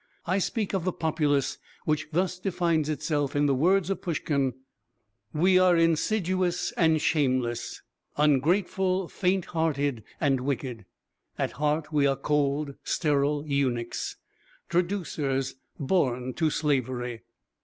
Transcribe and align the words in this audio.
I 0.25 0.39
speak 0.39 0.73
of 0.73 0.83
the 0.83 0.91
populace 0.91 1.59
which 1.85 2.07
thus 2.11 2.39
defines 2.39 2.89
itself 2.89 3.35
in 3.35 3.45
the 3.45 3.53
words 3.53 3.91
of 3.91 4.01
Pushkin: 4.01 4.55
"'We 5.31 5.59
are 5.59 5.77
insidious 5.77 6.71
and 6.71 6.99
shameless, 6.99 7.83
Ungrateful, 8.17 9.07
faint 9.09 9.45
hearted 9.45 10.03
and 10.19 10.41
wicked; 10.41 10.85
At 11.37 11.51
heart 11.51 11.93
we 11.93 12.07
are 12.07 12.15
cold, 12.15 12.73
sterile 12.83 13.45
eunuchs, 13.45 14.15
Traducers, 14.71 15.53
born 15.79 16.33
to 16.33 16.49
slavery.'" 16.49 17.21